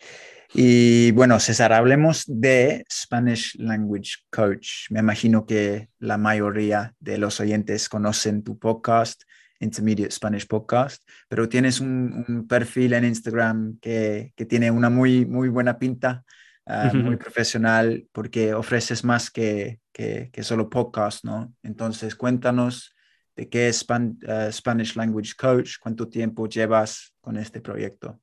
Y 0.54 1.10
bueno, 1.12 1.38
César, 1.40 1.72
hablemos 1.72 2.24
de 2.26 2.84
Spanish 2.90 3.54
Language 3.58 4.12
Coach. 4.30 4.90
Me 4.90 5.00
imagino 5.00 5.44
que 5.44 5.90
la 5.98 6.16
mayoría 6.16 6.94
de 7.00 7.18
los 7.18 7.38
oyentes 7.40 7.88
conocen 7.88 8.42
tu 8.42 8.58
podcast, 8.58 9.22
Intermediate 9.60 10.12
Spanish 10.12 10.46
Podcast, 10.46 11.02
pero 11.28 11.48
tienes 11.48 11.80
un, 11.80 12.24
un 12.28 12.46
perfil 12.46 12.94
en 12.94 13.04
Instagram 13.04 13.78
que, 13.80 14.32
que, 14.36 14.46
tiene 14.46 14.70
una 14.70 14.88
muy, 14.88 15.26
muy 15.26 15.48
buena 15.48 15.78
pinta 15.78 16.24
uh, 16.66 16.96
muy 16.96 17.16
profesional 17.24 18.06
porque 18.12 18.54
ofreces 18.54 19.04
más 19.04 19.30
que, 19.30 19.80
que, 19.92 20.30
que, 20.32 20.42
solo 20.42 20.70
podcast, 20.70 21.24
¿no? 21.24 21.52
Entonces, 21.62 22.14
cuéntanos 22.14 22.94
de 23.38 23.49
qué 23.49 23.68
es 23.68 23.78
Span 23.78 24.18
uh, 24.26 24.50
Spanish 24.50 24.97
Language 24.97 25.35
Coach, 25.38 25.76
cuánto 25.80 26.09
tiempo 26.09 26.49
llevas 26.49 27.14
con 27.21 27.37
este 27.37 27.61
proyecto. 27.61 28.21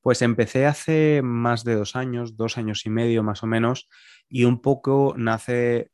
Pues 0.00 0.22
empecé 0.22 0.64
hace 0.64 1.22
más 1.24 1.64
de 1.64 1.74
dos 1.74 1.96
años, 1.96 2.36
dos 2.36 2.56
años 2.56 2.86
y 2.86 2.90
medio 2.90 3.24
más 3.24 3.42
o 3.42 3.48
menos, 3.48 3.88
y 4.28 4.44
un 4.44 4.62
poco 4.62 5.14
nace 5.18 5.90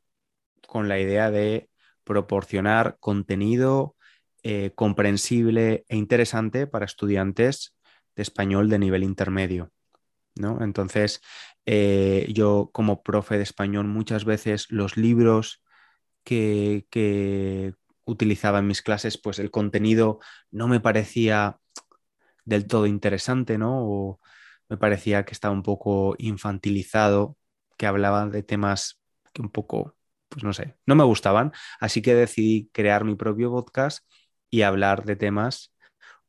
con 0.67 0.87
la 0.87 0.99
idea 0.99 1.31
de 1.31 1.71
proporcionar 2.03 2.97
contenido 2.99 3.95
eh, 4.43 4.73
comprensible 4.75 5.83
e 5.87 5.97
interesante 5.97 6.67
para 6.67 6.85
estudiantes 6.85 7.75
de 8.15 8.21
español 8.21 8.69
de 8.69 8.77
nivel 8.77 9.01
intermedio. 9.01 9.71
¿no? 10.35 10.61
Entonces, 10.61 11.19
eh, 11.65 12.27
yo 12.31 12.69
como 12.71 13.01
profe 13.01 13.37
de 13.37 13.43
español 13.43 13.87
muchas 13.87 14.23
veces 14.23 14.67
los 14.69 14.97
libros 14.97 15.63
que, 16.23 17.73
utilizaba 18.09 18.59
en 18.59 18.67
mis 18.67 18.81
clases, 18.81 19.17
pues 19.17 19.39
el 19.39 19.51
contenido 19.51 20.19
no 20.51 20.67
me 20.67 20.79
parecía 20.79 21.59
del 22.45 22.67
todo 22.67 22.85
interesante, 22.87 23.57
¿no? 23.57 23.79
O 23.81 24.19
me 24.69 24.77
parecía 24.77 25.25
que 25.25 25.33
estaba 25.33 25.53
un 25.53 25.63
poco 25.63 26.15
infantilizado, 26.17 27.37
que 27.77 27.87
hablaba 27.87 28.27
de 28.27 28.43
temas 28.43 29.01
que 29.33 29.41
un 29.41 29.49
poco, 29.49 29.95
pues 30.29 30.43
no 30.43 30.53
sé, 30.53 30.75
no 30.85 30.95
me 30.95 31.03
gustaban. 31.03 31.51
Así 31.79 32.01
que 32.01 32.15
decidí 32.15 32.69
crear 32.73 33.03
mi 33.05 33.15
propio 33.15 33.51
podcast 33.51 34.05
y 34.49 34.63
hablar 34.63 35.05
de 35.05 35.15
temas 35.15 35.73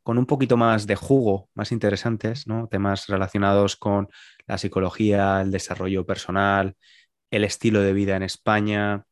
con 0.03 0.19
un 0.19 0.27
poquito 0.27 0.57
más 0.57 0.87
de 0.87 0.97
jugo, 0.97 1.51
más 1.55 1.73
interesantes, 1.73 2.47
¿no? 2.47 2.69
Temas 2.69 3.07
relacionados 3.07 3.77
con 3.77 4.09
la 4.47 4.59
psicología, 4.59 5.41
el 5.41 5.51
desarrollo 5.51 6.07
personal, 6.07 6.77
el 7.31 7.45
estilo 7.45 7.81
de 7.81 7.93
vida 7.93 8.17
en 8.17 8.23
España, 8.23 9.05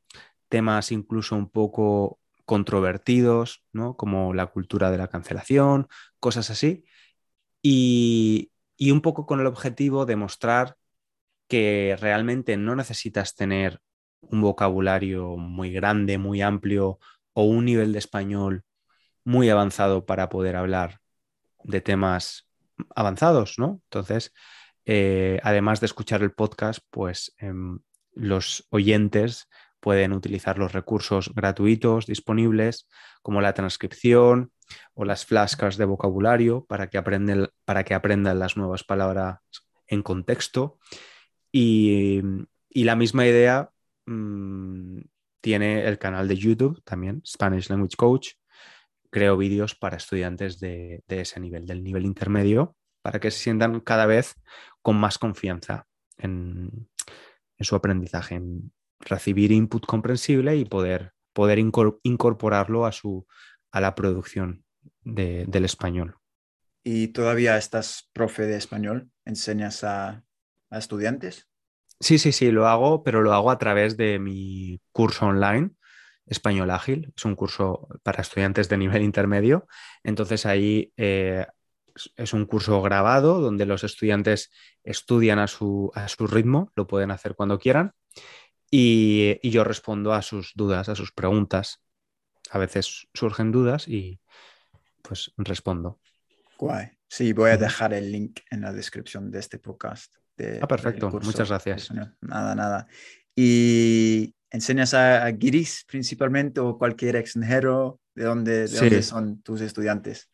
temas 0.49 0.93
incluso 0.93 1.37
un 1.37 1.51
poco 1.51 2.19
controvertidos, 2.49 3.63
¿no? 3.75 3.95
Como 3.95 4.33
la 4.33 4.47
cultura 4.47 4.91
de 4.91 4.97
la 4.97 5.09
cancelación, 5.09 5.87
cosas 6.19 6.49
así. 6.49 6.87
Y, 7.61 8.53
y 8.79 8.91
un 8.91 9.03
poco 9.03 9.27
con 9.27 9.41
el 9.41 9.47
objetivo 9.47 10.07
de 10.07 10.17
mostrar 10.17 10.77
que 11.47 11.95
realmente 12.01 12.57
no 12.57 12.75
necesitas 12.75 13.35
tener 13.35 13.81
un 14.23 14.41
vocabulario 14.41 15.37
muy 15.37 15.73
grande, 15.73 16.17
muy 16.17 16.41
amplio 16.41 16.99
o 17.35 17.45
un 17.45 17.67
nivel 17.67 17.93
de 17.93 17.99
español 17.99 18.65
muy 19.25 19.51
avanzado 19.51 20.07
para 20.07 20.31
poder 20.31 20.57
hablar 20.57 21.01
de 21.65 21.83
temas 21.83 22.49
avanzados, 22.97 23.59
¿no? 23.59 23.83
Entonces, 23.85 24.33
eh, 24.87 25.39
además 25.43 25.81
de 25.81 25.87
escuchar 25.87 26.23
el 26.23 26.33
podcast, 26.33 26.81
pues 26.91 27.35
eh, 27.41 27.53
los 28.15 28.67
oyentes 28.71 29.49
pueden 29.81 30.13
utilizar 30.13 30.59
los 30.59 30.73
recursos 30.73 31.33
gratuitos 31.35 32.07
disponibles, 32.07 32.89
como 33.23 33.41
la 33.41 33.55
transcripción 33.55 34.53
o 34.95 35.05
las 35.05 35.25
flashcards 35.25 35.77
de 35.77 35.85
vocabulario 35.85 36.65
para 36.67 36.89
que, 36.89 37.03
para 37.65 37.85
que 37.85 37.95
aprendan 37.95 38.39
las 38.39 38.57
nuevas 38.57 38.85
palabras 38.85 39.39
en 39.87 40.03
contexto. 40.03 40.79
Y, 41.53 42.23
la 42.75 42.97
misma 42.97 43.27
idea 43.27 43.71
mmm, 44.07 45.01
tiene 45.41 45.87
el 45.87 45.99
canal 45.99 46.29
de 46.29 46.37
YouTube 46.37 46.83
también, 46.85 47.23
Spanish 47.27 47.69
Language 47.71 47.97
Coach, 47.97 48.29
creo 49.11 49.37
vídeos 49.37 49.75
para 49.75 49.97
estudiantes 49.97 50.61
de, 50.61 51.03
ese 51.09 51.41
nivel, 51.41 51.67
del 51.67 51.83
nivel 51.83 52.05
intermedio, 52.05 52.77
para 53.03 53.21
que 53.21 53.31
se 53.31 53.39
sientan 53.39 53.81
cada 53.81 54.07
vez 54.07 54.37
con 54.83 54.97
más 54.97 55.19
confianza 55.19 55.87
en, 56.19 56.89
en 57.57 57.65
su 57.65 57.75
aprendizaje, 57.75 58.37
en 58.37 58.71
recibir 59.01 59.53
input 59.53 59.87
comprensible 59.87 60.57
y 60.57 60.65
poder, 60.65 61.13
poder 61.33 61.59
incorporarlo 61.59 62.87
a, 62.87 62.93
su, 62.93 63.27
a 63.71 63.81
la 63.81 63.95
producción 63.95 64.65
de, 65.03 65.45
del 65.47 65.65
español. 65.65 66.17
¿Y 66.85 67.09
todavía 67.09 67.59
estás 67.59 68.09
profe 68.13 68.45
de 68.45 68.57
español? 68.57 69.11
¿Enseñas 69.25 69.85
a, 69.85 70.25
a 70.71 70.79
estudiantes? 70.79 71.49
Sí, 72.01 72.19
sí, 72.19 72.33
sí, 72.33 72.51
lo 72.51 72.69
hago, 72.69 73.03
pero 73.03 73.23
lo 73.23 73.33
hago 73.33 73.51
a 73.51 73.59
través 73.59 73.97
de 73.97 74.19
mi 74.19 74.81
curso 74.93 75.27
online 75.27 75.73
Español 76.27 76.71
Ágil. 76.71 77.13
Es 77.17 77.25
un 77.25 77.35
curso 77.35 77.89
para 78.03 78.23
estudiantes 78.23 78.69
de 78.69 78.79
nivel 78.79 79.03
intermedio. 79.03 79.67
Entonces 80.05 80.47
ahí 80.47 80.93
eh, 80.97 81.47
es 82.17 82.33
un 82.33 82.47
curso 82.47 82.81
grabado 82.83 83.41
donde 83.41 83.67
los 83.67 83.83
estudiantes 83.85 84.51
estudian 84.85 85.39
a 85.39 85.49
su, 85.49 85.91
a 85.95 86.09
su 86.09 86.27
ritmo, 86.27 86.73
lo 86.77 86.87
pueden 86.87 87.11
hacer 87.11 87.35
cuando 87.35 87.59
quieran. 87.59 87.93
Y, 88.71 89.39
y, 89.43 89.51
yo 89.51 89.65
respondo 89.65 90.13
a 90.13 90.23
sus 90.23 90.53
dudas, 90.55 90.89
a 90.89 90.95
sus 90.95 91.13
preguntas. 91.13 91.83
A 92.51 92.59
veces 92.59 93.09
surgen 93.15 93.53
dudas 93.53 93.89
y 93.89 94.21
pues 95.03 95.33
respondo. 95.37 96.01
Guay. 96.59 96.91
Sí, 97.09 97.33
voy 97.33 97.51
a 97.51 97.57
dejar 97.57 97.95
el 97.95 98.13
link 98.13 98.41
en 98.51 98.61
la 98.61 98.73
descripción 98.73 99.31
de 99.31 99.39
este 99.39 99.59
podcast. 99.59 100.15
De, 100.37 100.61
ah, 100.63 100.69
perfecto. 100.69 101.11
Muchas 101.11 101.49
gracias. 101.49 101.91
Nada, 102.21 102.55
nada. 102.55 102.87
Y 103.35 104.35
¿Enseñas 104.51 104.95
a, 104.95 105.25
a 105.25 105.31
guiris 105.31 105.85
principalmente 105.87 106.61
o 106.61 106.79
cualquier 106.79 107.17
extranjero? 107.17 108.01
¿De 108.15 108.25
dónde, 108.25 108.61
de 108.61 108.69
sí. 108.69 108.77
dónde 108.77 109.03
son 109.03 109.43
tus 109.43 109.61
estudiantes? 109.61 110.31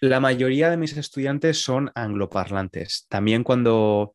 La 0.00 0.20
mayoría 0.20 0.70
de 0.70 0.76
mis 0.76 0.96
estudiantes 0.96 1.60
son 1.60 1.90
angloparlantes. 1.94 3.06
También 3.08 3.44
cuando, 3.44 4.14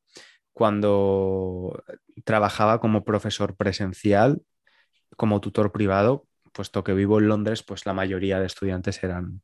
cuando 0.53 1.83
trabajaba 2.23 2.79
como 2.79 3.03
profesor 3.03 3.55
presencial, 3.55 4.41
como 5.17 5.41
tutor 5.41 5.71
privado, 5.71 6.27
puesto 6.51 6.83
que 6.83 6.93
vivo 6.93 7.19
en 7.19 7.27
Londres, 7.27 7.63
pues 7.63 7.85
la 7.85 7.93
mayoría 7.93 8.39
de 8.39 8.45
estudiantes 8.45 9.03
eran, 9.03 9.41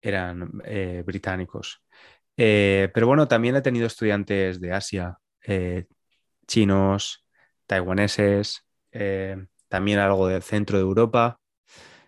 eran 0.00 0.50
eh, 0.64 1.02
británicos. 1.06 1.82
Eh, 2.36 2.90
pero 2.94 3.06
bueno, 3.06 3.28
también 3.28 3.56
he 3.56 3.62
tenido 3.62 3.86
estudiantes 3.86 4.60
de 4.60 4.72
Asia, 4.72 5.18
eh, 5.46 5.86
chinos, 6.46 7.26
taiwaneses, 7.66 8.64
también 9.68 10.00
algo 10.00 10.26
del 10.26 10.42
centro 10.42 10.78
de 10.78 10.82
Europa, 10.82 11.38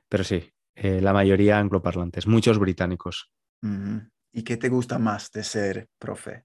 pero 0.08 0.24
sí, 0.24 0.50
la 0.74 1.12
mayoría 1.12 1.58
angloparlantes, 1.58 2.26
muchos 2.26 2.58
británicos. 2.58 3.30
¿Y 4.32 4.42
qué 4.42 4.56
te 4.56 4.68
gusta 4.68 4.98
más 4.98 5.30
de 5.30 5.44
ser 5.44 5.86
profe? 5.98 6.44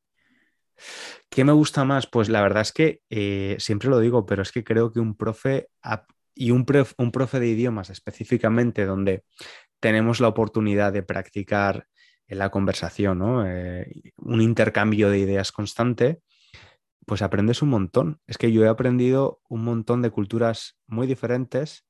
¿Qué 1.29 1.43
me 1.43 1.51
gusta 1.51 1.83
más? 1.85 2.07
Pues 2.07 2.29
la 2.29 2.41
verdad 2.41 2.61
es 2.61 2.71
que 2.71 3.01
siempre 3.59 3.89
lo 3.89 3.99
digo, 3.99 4.25
pero 4.25 4.41
es 4.41 4.51
que 4.51 4.63
creo 4.63 4.91
que 4.91 4.99
un 4.99 5.15
profe 5.15 5.69
y 6.37 6.51
un, 6.51 6.65
profe 6.65 7.39
de 7.39 7.47
idiomas 7.47 7.89
específicamente 7.89 8.85
donde 8.85 9.23
tenemos 9.79 10.19
la 10.19 10.27
oportunidad 10.27 10.93
de 10.93 11.03
practicar 11.03 11.87
en 12.27 12.39
la 12.39 12.49
conversación, 12.49 13.19
¿no? 13.19 13.47
Eh, 13.47 14.13
un 14.17 14.41
intercambio 14.41 15.09
de 15.09 15.19
ideas 15.19 15.51
constante, 15.51 16.21
pues 17.05 17.21
aprendes 17.21 17.61
un 17.61 17.69
montón. 17.69 18.19
Es 18.27 18.37
que 18.37 18.51
yo 18.51 18.63
he 18.65 18.67
aprendido 18.67 19.41
un 19.49 19.63
montón 19.63 20.01
de 20.01 20.11
culturas 20.11 20.77
muy 20.87 21.07
diferentes 21.07 21.85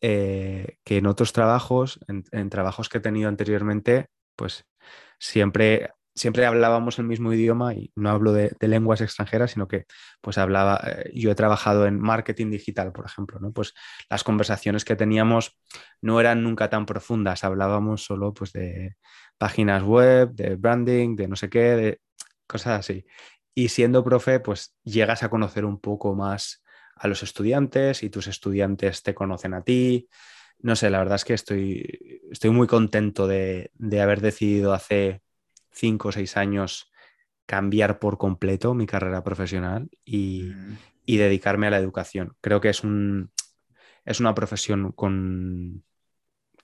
eh, 0.00 0.78
que 0.84 0.98
en 0.98 1.06
otros 1.06 1.32
trabajos, 1.32 2.00
en, 2.06 2.50
trabajos 2.50 2.88
que 2.88 2.98
he 2.98 3.00
tenido 3.00 3.28
anteriormente, 3.28 4.08
pues 4.36 4.66
siempre 5.18 5.90
siempre 6.14 6.46
hablábamos 6.46 6.98
el 6.98 7.06
mismo 7.06 7.32
idioma 7.32 7.74
y 7.74 7.92
no 7.96 8.10
hablo 8.10 8.32
de, 8.32 8.54
lenguas 8.60 9.00
extranjeras, 9.00 9.52
sino 9.52 9.68
que 9.68 9.86
pues 10.20 10.38
hablaba, 10.38 10.80
eh, 10.86 11.10
yo 11.14 11.30
he 11.30 11.34
trabajado 11.34 11.86
en 11.86 11.98
marketing 11.98 12.50
digital, 12.50 12.92
por 12.92 13.06
ejemplo, 13.06 13.40
¿no? 13.40 13.52
Pues 13.52 13.74
las 14.10 14.24
conversaciones 14.24 14.84
que 14.84 14.96
teníamos 14.96 15.58
no 16.00 16.20
eran 16.20 16.42
nunca 16.42 16.68
tan 16.70 16.86
profundas, 16.86 17.44
hablábamos 17.44 18.04
solo 18.04 18.34
pues 18.34 18.52
de 18.52 18.96
páginas 19.38 19.82
web, 19.82 20.32
de 20.32 20.56
branding, 20.56 21.16
de 21.16 21.28
no 21.28 21.36
sé 21.36 21.48
qué, 21.48 21.76
de 21.76 22.00
cosas 22.46 22.80
así. 22.80 23.06
Y 23.54 23.68
siendo 23.68 24.04
profe, 24.04 24.40
pues 24.40 24.74
llegas 24.84 25.22
a 25.22 25.28
conocer 25.30 25.64
un 25.64 25.80
poco 25.80 26.14
más 26.14 26.62
a 26.96 27.08
los 27.08 27.22
estudiantes 27.22 28.02
y 28.02 28.10
tus 28.10 28.26
estudiantes 28.26 29.02
te 29.02 29.14
conocen 29.14 29.54
a 29.54 29.62
ti. 29.62 30.08
No 30.60 30.76
sé, 30.76 30.90
la 30.90 30.98
verdad 30.98 31.16
es 31.16 31.24
que 31.24 31.34
estoy, 31.34 32.20
estoy 32.30 32.50
muy 32.50 32.66
contento 32.66 33.26
de, 33.26 33.70
de 33.74 34.00
haber 34.00 34.20
decidido 34.20 34.72
hace 34.72 35.22
cinco 35.72 36.08
o 36.08 36.12
seis 36.12 36.36
años 36.36 36.92
cambiar 37.46 37.98
por 37.98 38.18
completo 38.18 38.74
mi 38.74 38.86
carrera 38.86 39.22
profesional 39.22 39.90
y, 40.04 40.52
dedicarme 41.06 41.66
a 41.66 41.70
la 41.70 41.78
educación. 41.78 42.36
Creo 42.40 42.60
que 42.60 42.70
es, 42.70 42.82
un, 42.84 43.30
es 44.04 44.20
una 44.20 44.34
profesión 44.34 44.92
con, 44.92 45.84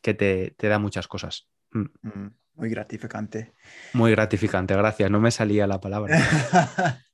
que 0.01 0.15
te, 0.15 0.69
da 0.69 0.79
muchas 0.79 1.09
cosas. 1.09 1.49
Mm. 1.73 1.85
Mm, 2.03 2.31
muy 2.55 2.71
gratificante. 2.71 3.53
Muy 3.93 4.13
gratificante, 4.13 4.75
gracias. 4.75 5.11
No 5.11 5.21
me 5.21 5.31
salía 5.31 5.67
la 5.67 5.81
palabra. 5.81 6.19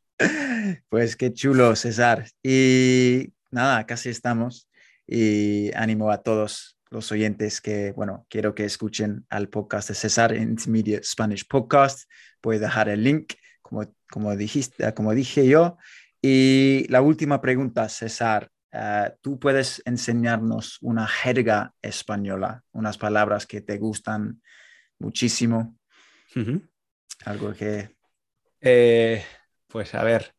pues 0.89 1.17
qué 1.17 1.33
chulo, 1.33 1.75
César. 1.75 2.27
Y 2.43 3.33
nada, 3.51 3.85
casi 3.87 4.11
estamos. 4.11 4.69
Y 5.07 5.71
ánimo 5.75 6.11
a 6.11 6.23
todos 6.23 6.74
los 6.95 7.11
oyentes 7.11 7.61
que, 7.61 7.91
bueno, 7.93 8.25
quiero 8.31 8.55
que 8.55 8.65
escuchen 8.65 9.27
al 9.29 9.49
podcast 9.49 9.89
de 9.89 9.97
César, 9.97 10.35
Intermediate 10.35 11.03
Spanish 11.03 11.47
Podcast. 11.47 12.09
Voy 12.41 12.57
a 12.57 12.61
dejar 12.61 12.89
el 12.89 13.03
link, 13.03 13.35
como, 13.61 13.93
como, 14.09 14.35
dijiste, 14.37 14.95
como 14.95 15.13
dije 15.13 15.47
yo. 15.49 15.77
Y 16.23 16.87
la 16.89 17.03
última 17.03 17.41
pregunta, 17.41 17.89
César. 17.89 18.49
Eh, 18.71 19.13
¿Tú 19.21 19.41
puedes 19.41 19.83
enseñarnos 19.85 20.79
una 20.83 21.09
jerga 21.09 21.75
española, 21.83 22.63
unas 22.71 22.97
palabras 22.97 23.45
que 23.45 23.61
te 23.61 23.77
gustan 23.77 24.41
muchísimo? 25.01 25.77
Algo 27.25 27.53
que... 27.55 27.97
Eh, 28.61 29.23
pues 29.67 29.95
a 29.97 30.05
ver, 30.05 30.33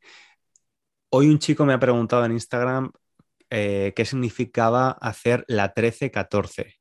hoy 1.09 1.27
un 1.27 1.37
chico 1.37 1.65
me 1.65 1.73
ha 1.73 1.79
preguntado 1.79 2.23
en 2.23 2.31
Instagram 2.31 2.91
eh, 3.49 3.93
qué 3.95 4.05
significaba 4.05 4.91
hacer 4.91 5.45
la 5.47 5.73
13-14. 5.73 6.75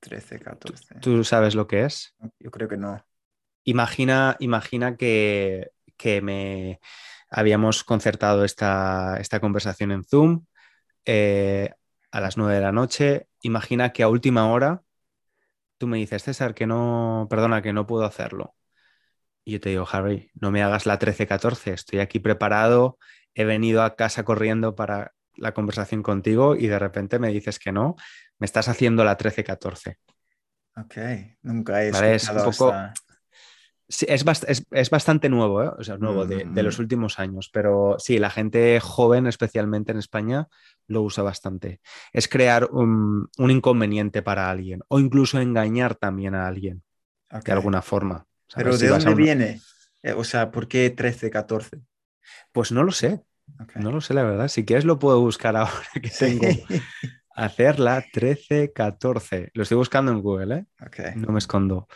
13-14. 0.00 1.00
¿Tú, 1.00 1.24
sabes 1.24 1.54
lo 1.54 1.66
que 1.66 1.84
es? 1.84 2.14
Yo 2.38 2.50
creo 2.50 2.68
que 2.68 2.76
no. 2.76 3.04
Imagina, 3.64 4.36
imagina 4.40 4.96
que, 4.96 5.70
me 6.22 6.80
habíamos 7.30 7.84
concertado 7.84 8.44
esta, 8.44 9.18
esta 9.20 9.38
conversación 9.38 9.92
en 9.92 10.04
Zoom 10.04 10.44
eh, 11.04 11.70
a 12.10 12.20
las 12.20 12.36
9 12.36 12.54
de 12.54 12.60
la 12.60 12.72
noche. 12.72 13.28
Imagina 13.40 13.92
que 13.92 14.02
a 14.02 14.08
última 14.08 14.50
hora 14.50 14.82
tú 15.78 15.86
me 15.86 15.98
dices, 15.98 16.22
César, 16.24 16.54
que 16.54 16.66
no, 16.66 17.26
perdona, 17.30 17.62
que 17.62 17.72
no 17.72 17.86
puedo 17.86 18.04
hacerlo. 18.04 18.54
Y 19.44 19.52
yo 19.52 19.60
te 19.60 19.70
digo, 19.70 19.86
Harry, 19.90 20.30
no 20.34 20.50
me 20.50 20.62
hagas 20.62 20.86
la 20.86 20.98
13-14, 20.98 21.72
estoy 21.72 21.98
aquí 21.98 22.20
preparado, 22.20 22.98
he 23.34 23.44
venido 23.44 23.82
a 23.82 23.96
casa 23.96 24.24
corriendo 24.24 24.74
para 24.74 25.12
la 25.36 25.52
conversación 25.54 26.02
contigo 26.02 26.54
y 26.56 26.66
de 26.66 26.78
repente 26.78 27.18
me 27.18 27.28
dices 27.28 27.58
que 27.58 27.72
no, 27.72 27.96
me 28.38 28.44
estás 28.44 28.68
haciendo 28.68 29.04
la 29.04 29.16
13-14. 29.16 29.96
Ok, 30.76 30.96
nunca 31.42 31.82
he 31.82 31.88
es, 32.14 32.28
un 32.28 32.44
poco... 32.44 32.74
es, 33.88 34.90
bastante 34.90 35.28
nuevo, 35.28 35.62
¿eh? 35.62 35.70
o 35.78 35.84
sea, 35.84 35.98
nuevo 35.98 36.24
de, 36.24 36.44
los 36.62 36.78
mm. 36.78 36.82
últimos 36.82 37.18
años, 37.18 37.50
pero 37.52 37.96
sí, 37.98 38.18
la 38.18 38.30
gente 38.30 38.80
joven, 38.80 39.26
especialmente 39.26 39.92
en 39.92 39.98
España, 39.98 40.48
lo 40.86 41.02
usa 41.02 41.22
bastante. 41.22 41.80
Es 42.12 42.28
crear 42.28 42.70
un, 42.70 43.28
inconveniente 43.38 44.22
para 44.22 44.50
alguien 44.50 44.80
o 44.88 44.98
incluso 44.98 45.40
engañar 45.40 45.94
también 45.94 46.34
a 46.34 46.46
alguien 46.46 46.82
de 47.44 47.52
alguna 47.52 47.82
forma. 47.82 48.26
Pero 48.54 48.76
¿de 48.76 48.88
dónde 48.88 49.14
viene? 49.14 49.60
Eh, 50.02 50.12
o 50.12 50.24
sea, 50.24 50.50
¿por 50.50 50.68
qué 50.68 50.94
13-14? 50.94 51.82
Pues 52.52 52.72
no 52.72 52.82
lo 52.82 52.92
sé. 52.92 53.22
No 53.76 53.90
lo 53.90 54.00
sé, 54.00 54.14
la 54.14 54.22
verdad. 54.22 54.48
Si 54.48 54.64
quieres 54.64 54.84
lo 54.84 54.98
puedo 54.98 55.20
buscar 55.20 55.56
ahora 55.56 55.72
que 55.94 56.10
tengo. 56.10 56.46
Hacerla 57.34 58.04
13-14. 58.12 59.50
Lo 59.54 59.62
estoy 59.62 59.76
buscando 59.76 60.12
en 60.12 60.20
Google, 60.20 60.54
¿eh? 60.54 60.66
No 61.16 61.32
me 61.32 61.38
escondo. 61.38 61.88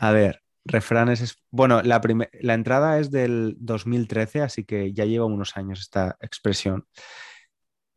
A 0.00 0.12
ver, 0.12 0.42
refranes. 0.64 1.20
Es... 1.20 1.36
Bueno, 1.50 1.82
la, 1.82 2.00
la 2.40 2.54
entrada 2.54 2.98
es 2.98 3.10
del 3.10 3.56
2013, 3.58 4.42
así 4.42 4.64
que 4.64 4.92
ya 4.92 5.04
lleva 5.04 5.26
unos 5.26 5.56
años 5.56 5.80
esta 5.80 6.16
expresión. 6.20 6.86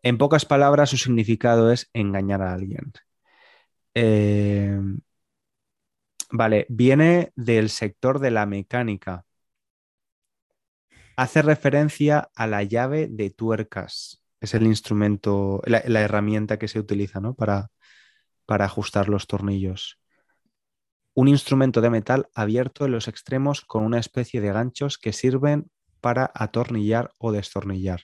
En 0.02 0.18
pocas 0.18 0.46
palabras, 0.46 0.90
su 0.90 0.98
significado 0.98 1.72
es 1.72 1.90
engañar 1.94 2.42
a 2.42 2.54
alguien. 2.54 2.92
Eh, 3.96 4.78
vale, 6.34 6.66
viene 6.68 7.32
del 7.36 7.70
sector 7.70 8.20
de 8.20 8.32
la 8.32 8.46
mecánica 8.46 9.26
hace 11.16 11.44
referencia 11.44 12.32
a 12.36 12.48
la 12.48 12.64
llave 12.64 13.08
de 13.08 13.30
tuercas. 13.30 14.24
Es 14.42 14.56
el 14.56 14.64
instrumento, 14.64 15.62
la, 15.66 15.80
herramienta 16.02 16.58
que 16.58 16.68
se 16.68 16.80
utiliza 16.80 17.22
para, 17.34 17.70
para 18.48 18.66
ajustar 18.66 19.10
los 19.10 19.28
tornillos. 19.28 20.00
Un 21.14 21.28
instrumento 21.28 21.82
de 21.82 21.92
metal 21.92 22.28
abierto 22.34 22.86
en 22.86 22.94
los 22.94 23.08
extremos 23.08 23.62
con 23.62 23.84
una 23.84 24.00
especie 24.00 24.42
de 24.42 24.52
ganchos 24.52 24.98
que 24.98 25.14
sirven 25.14 25.70
para 26.02 26.32
atornillar 26.34 27.12
o 27.20 27.32
destornillar. 27.32 28.02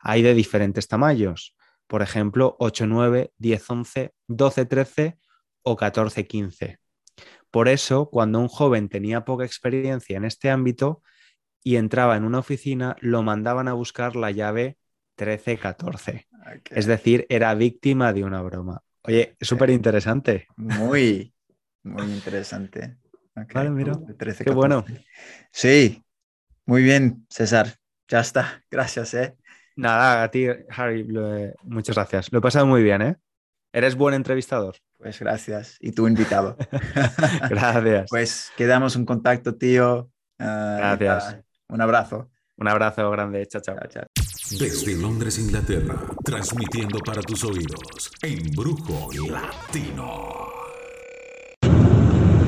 Hay 0.00 0.20
de 0.20 0.34
diferentes 0.34 0.86
tamaños, 0.86 1.56
por 1.86 2.02
ejemplo, 2.02 2.56
8, 2.58 2.86
9, 2.86 3.32
10, 3.38 3.70
11, 3.70 4.14
12, 4.28 4.66
13 4.66 5.18
o 5.62 5.76
14, 5.76 6.26
15. 6.26 6.79
Por 7.50 7.68
eso, 7.68 8.08
cuando 8.10 8.38
un 8.38 8.48
joven 8.48 8.88
tenía 8.88 9.24
poca 9.24 9.44
experiencia 9.44 10.16
en 10.16 10.24
este 10.24 10.50
ámbito, 10.50 11.02
y 11.62 11.76
entraba 11.76 12.16
en 12.16 12.24
una 12.24 12.38
oficina, 12.38 12.96
lo 13.00 13.22
mandaban 13.22 13.68
a 13.68 13.74
buscar 13.74 14.16
la 14.16 14.30
llave 14.30 14.78
1314. 15.18 16.26
Es 16.70 16.86
decir, 16.86 17.26
era 17.28 17.54
víctima 17.54 18.12
de 18.12 18.24
una 18.24 18.42
broma. 18.42 18.82
Oye, 19.02 19.36
súper 19.40 19.70
interesante. 19.70 20.46
Muy, 20.56 21.34
muy 21.82 22.04
interesante. 22.04 22.96
Vale, 23.34 23.70
mira. 23.70 23.98
Qué 24.42 24.50
bueno. 24.50 24.84
Sí, 25.50 26.02
muy 26.64 26.82
bien, 26.82 27.26
César. 27.28 27.76
Ya 28.08 28.20
está. 28.20 28.64
Gracias, 28.70 29.14
¿eh? 29.14 29.36
Nada, 29.76 30.24
a 30.24 30.30
ti, 30.30 30.46
Harry, 30.70 31.06
muchas 31.62 31.94
gracias. 31.94 32.32
Lo 32.32 32.38
he 32.38 32.42
pasado 32.42 32.66
muy 32.66 32.82
bien, 32.82 33.02
¿eh? 33.02 33.16
Eres 33.72 33.96
buen 33.96 34.14
entrevistador. 34.14 34.76
Pues 35.00 35.18
gracias. 35.18 35.78
Y 35.80 35.92
tú 35.92 36.06
invitado. 36.06 36.56
gracias. 37.48 38.06
Pues 38.10 38.52
quedamos 38.54 38.96
en 38.96 39.06
contacto, 39.06 39.54
tío. 39.54 40.10
Ah, 40.38 40.94
gracias. 41.00 41.38
Un 41.68 41.80
abrazo. 41.80 42.30
Un 42.58 42.68
abrazo 42.68 43.10
grande. 43.10 43.46
Chao, 43.46 43.62
chao. 43.62 43.76
Desde 44.58 44.94
Londres, 44.96 45.38
Inglaterra, 45.38 45.96
transmitiendo 46.22 46.98
para 46.98 47.22
tus 47.22 47.44
oídos, 47.44 48.12
Embrujo 48.20 49.08
Latino. 49.30 50.48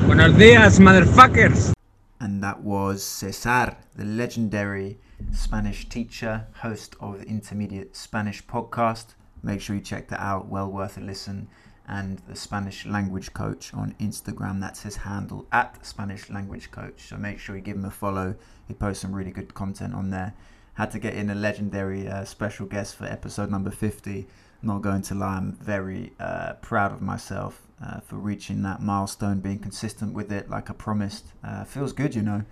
Buenos 0.05 0.37
días, 0.37 0.79
motherfuckers. 0.79 1.73
And 2.19 2.43
that 2.43 2.61
was 2.61 3.01
Cesar, 3.01 3.77
the 3.97 4.05
legendary 4.05 4.99
Spanish 5.33 5.89
teacher, 5.89 6.45
host 6.61 6.95
of 6.99 7.19
the 7.19 7.25
Intermediate 7.25 7.95
Spanish 7.95 8.45
podcast. 8.45 9.15
Make 9.41 9.59
sure 9.61 9.75
you 9.75 9.81
check 9.81 10.07
that 10.09 10.21
out, 10.21 10.49
well 10.49 10.67
worth 10.69 10.97
a 10.97 11.01
listen. 11.01 11.47
And 11.87 12.19
the 12.27 12.35
Spanish 12.35 12.85
language 12.85 13.33
coach 13.33 13.73
on 13.73 13.95
Instagram. 13.99 14.61
That's 14.61 14.83
his 14.83 14.97
handle 14.97 15.45
at 15.51 15.85
Spanish 15.85 16.29
language 16.29 16.71
coach. 16.71 17.07
So 17.09 17.17
make 17.17 17.39
sure 17.39 17.55
you 17.55 17.61
give 17.61 17.77
him 17.77 17.85
a 17.85 17.91
follow. 17.91 18.35
He 18.67 18.73
posts 18.73 19.01
some 19.01 19.13
really 19.13 19.31
good 19.31 19.53
content 19.53 19.93
on 19.93 20.09
there. 20.09 20.33
Had 20.75 20.91
to 20.91 20.99
get 20.99 21.13
in 21.13 21.29
a 21.29 21.35
legendary 21.35 22.07
uh, 22.07 22.23
special 22.23 22.65
guest 22.65 22.95
for 22.95 23.05
episode 23.05 23.51
number 23.51 23.69
50. 23.69 24.27
Not 24.61 24.81
going 24.81 25.01
to 25.03 25.15
lie, 25.15 25.35
I'm 25.35 25.53
very 25.53 26.13
uh, 26.19 26.53
proud 26.61 26.93
of 26.93 27.01
myself 27.01 27.61
uh, 27.85 27.99
for 27.99 28.15
reaching 28.15 28.61
that 28.63 28.81
milestone, 28.81 29.39
being 29.39 29.59
consistent 29.59 30.13
with 30.13 30.31
it 30.31 30.49
like 30.49 30.69
I 30.69 30.73
promised. 30.73 31.25
Uh, 31.43 31.65
feels 31.65 31.91
good, 31.91 32.15
you 32.15 32.21
know. 32.21 32.43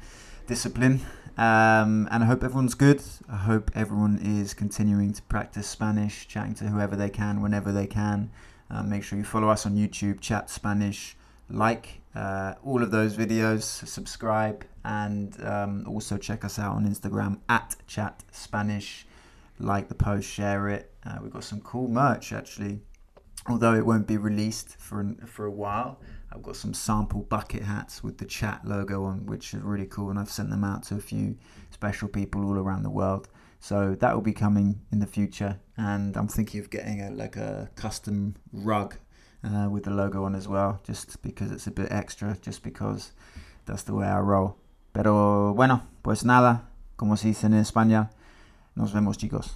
Discipline. 0.45 1.01
Um, 1.37 2.09
and 2.11 2.23
I 2.23 2.25
hope 2.25 2.43
everyone's 2.43 2.73
good. 2.73 3.01
I 3.29 3.37
hope 3.37 3.71
everyone 3.73 4.19
is 4.21 4.53
continuing 4.53 5.13
to 5.13 5.21
practice 5.23 5.67
Spanish, 5.67 6.27
chatting 6.27 6.53
to 6.55 6.65
whoever 6.65 6.97
they 6.97 7.09
can, 7.09 7.41
whenever 7.41 7.71
they 7.71 7.87
can. 7.87 8.29
Uh, 8.71 8.83
make 8.83 9.03
sure 9.03 9.17
you 9.17 9.25
follow 9.25 9.49
us 9.49 9.65
on 9.65 9.75
YouTube, 9.75 10.21
Chat 10.21 10.49
Spanish, 10.49 11.17
like 11.49 12.01
uh, 12.15 12.53
all 12.63 12.81
of 12.81 12.89
those 12.91 13.17
videos, 13.17 13.63
subscribe, 13.63 14.65
and 14.85 15.43
um, 15.43 15.85
also 15.87 16.17
check 16.17 16.45
us 16.45 16.57
out 16.57 16.75
on 16.75 16.87
Instagram 16.87 17.39
at 17.49 17.75
Chat 17.85 18.23
Spanish. 18.31 19.05
Like 19.59 19.89
the 19.89 19.95
post, 19.95 20.27
share 20.27 20.69
it. 20.69 20.91
Uh, 21.05 21.19
we've 21.21 21.33
got 21.33 21.43
some 21.43 21.61
cool 21.61 21.87
merch 21.87 22.33
actually, 22.33 22.79
although 23.47 23.75
it 23.75 23.85
won't 23.85 24.07
be 24.07 24.17
released 24.17 24.77
for 24.79 25.15
for 25.27 25.45
a 25.45 25.51
while. 25.51 25.99
I've 26.33 26.41
got 26.41 26.55
some 26.55 26.73
sample 26.73 27.23
bucket 27.23 27.63
hats 27.63 28.01
with 28.03 28.17
the 28.17 28.25
chat 28.25 28.61
logo 28.63 29.03
on, 29.03 29.25
which 29.25 29.53
are 29.53 29.59
really 29.59 29.85
cool, 29.85 30.09
and 30.09 30.17
I've 30.17 30.31
sent 30.31 30.49
them 30.49 30.63
out 30.63 30.83
to 30.83 30.95
a 30.95 30.99
few 30.99 31.35
special 31.69 32.07
people 32.07 32.45
all 32.45 32.57
around 32.57 32.83
the 32.83 32.89
world. 32.89 33.27
So 33.63 33.95
that 33.99 34.15
will 34.15 34.23
be 34.23 34.33
coming 34.33 34.81
in 34.91 34.99
the 34.99 35.05
future, 35.05 35.59
and 35.77 36.17
I'm 36.17 36.27
thinking 36.27 36.59
of 36.61 36.71
getting 36.71 36.99
a 36.99 37.11
like 37.11 37.37
a 37.37 37.69
custom 37.75 38.33
rug 38.51 38.95
uh, 39.43 39.69
with 39.69 39.83
the 39.83 39.91
logo 39.91 40.25
on 40.25 40.33
as 40.35 40.47
well, 40.47 40.79
just 40.83 41.21
because 41.21 41.51
it's 41.51 41.67
a 41.67 41.71
bit 41.71 41.91
extra, 41.91 42.35
just 42.41 42.63
because 42.63 43.11
that's 43.67 43.83
the 43.83 43.93
way 43.93 44.07
I 44.07 44.19
roll. 44.19 44.55
Pero 44.93 45.53
bueno, 45.53 45.83
pues 46.01 46.25
nada, 46.25 46.69
como 46.97 47.15
se 47.15 47.27
dice 47.27 47.45
en 47.45 47.53
España, 47.53 48.09
nos 48.75 48.93
vemos 48.93 49.17
chicos. 49.17 49.49